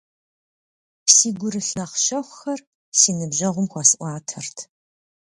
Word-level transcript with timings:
Си 1.13 1.29
гурылъ 1.39 1.71
нэхъ 1.77 1.95
щэхухэр 2.03 2.59
си 2.99 3.11
ныбжьэгъум 3.17 3.67
хуэсӏуатэрт. 3.71 4.57